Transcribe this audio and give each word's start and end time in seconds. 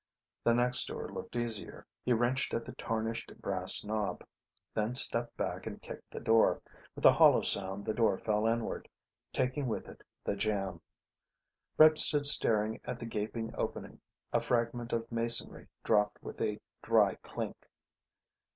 The 0.43 0.55
next 0.55 0.87
door 0.87 1.09
looked 1.11 1.35
easier. 1.35 1.85
He 2.03 2.11
wrenched 2.11 2.55
at 2.55 2.65
the 2.65 2.71
tarnished 2.73 3.31
brass 3.39 3.85
nob, 3.85 4.23
then 4.73 4.95
stepped 4.95 5.37
back 5.37 5.67
and 5.67 5.79
kicked 5.79 6.09
the 6.09 6.19
door. 6.19 6.59
With 6.95 7.05
a 7.05 7.11
hollow 7.13 7.43
sound 7.43 7.85
the 7.85 7.93
door 7.93 8.17
fell 8.17 8.47
inward, 8.47 8.89
taking 9.31 9.67
with 9.67 9.87
it 9.87 10.03
the 10.23 10.35
jamb. 10.35 10.81
Brett 11.77 11.99
stood 11.99 12.25
staring 12.25 12.81
at 12.83 12.97
the 12.97 13.05
gaping 13.05 13.53
opening. 13.55 14.01
A 14.33 14.41
fragment 14.41 14.91
of 14.91 15.11
masonry 15.11 15.67
dropped 15.83 16.23
with 16.23 16.41
a 16.41 16.59
dry 16.81 17.13
clink. 17.21 17.67